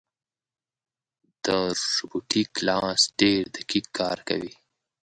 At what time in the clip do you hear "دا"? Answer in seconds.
1.45-1.59